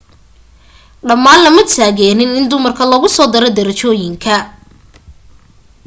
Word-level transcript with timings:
dhammaan 1.07 1.41
lama 1.45 1.63
taageeriin 1.73 2.37
in 2.39 2.49
dumarka 2.51 2.83
lagu 2.91 3.07
soo 3.15 3.27
daro 3.33 3.49
darajooyinka 3.57 4.35